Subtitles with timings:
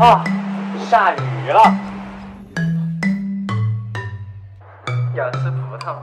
[0.00, 0.22] 啊，
[0.88, 1.74] 下雨了，
[5.16, 6.02] 要吃葡萄吗？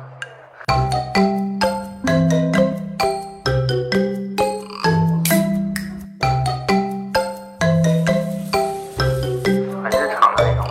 [9.82, 10.62] 很日常的那种。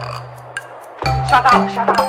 [1.27, 2.04] 下大了，下大了。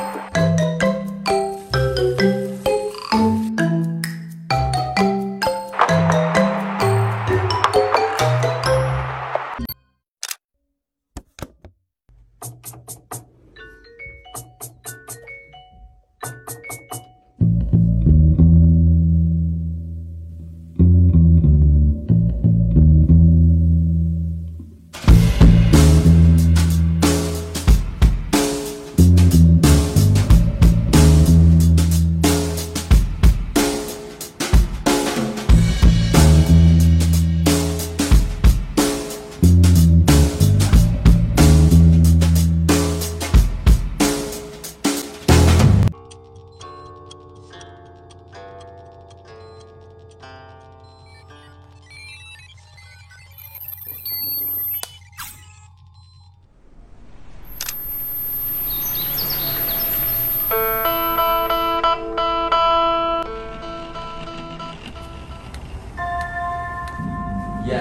[67.67, 67.75] 呀，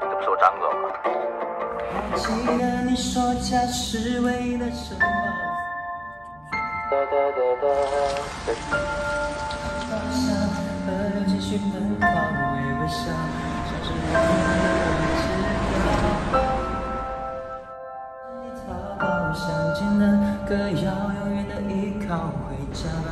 [0.00, 0.86] 这不是我张哥吗？
[2.14, 2.22] 记
[2.58, 5.00] 得你说家是为了什么？
[6.88, 7.64] 哒哒哒哒。
[9.88, 10.26] 方向，
[10.86, 12.06] 河流继续奔跑，
[12.54, 13.10] 微微笑，
[13.66, 14.14] 像是永远
[15.18, 16.34] 知道。
[18.40, 18.62] 你逃
[18.98, 19.02] 跑，
[19.34, 19.42] 想
[19.74, 20.02] 见了
[20.46, 20.86] 个要
[21.20, 21.74] 永远的依
[22.06, 22.10] 靠，
[22.46, 23.08] 回家吧，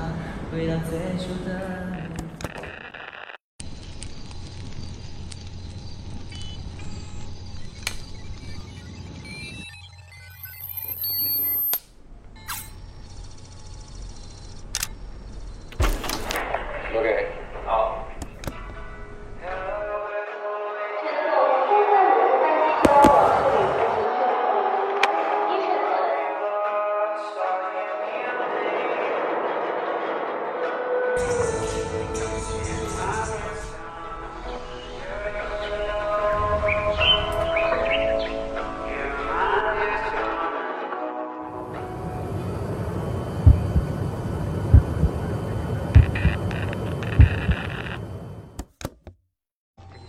[0.53, 1.49] 回到最初的。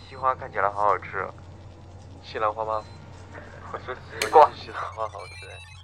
[0.09, 1.25] 西瓜看起来好好吃。
[2.21, 2.83] 西兰花吗？
[3.71, 3.95] 我说
[4.53, 5.76] 西兰花好吃哎。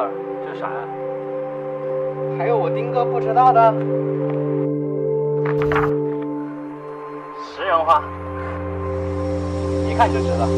[0.00, 0.10] 儿，
[0.46, 0.80] 这啥呀？
[2.38, 3.72] 还有我丁哥不知道的？
[7.42, 8.02] 食人花，
[9.88, 10.48] 一看就知道。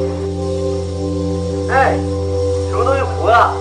[1.70, 1.96] 哎，
[2.68, 3.52] 什么东西糊了？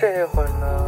[0.00, 0.79] 这会儿呢，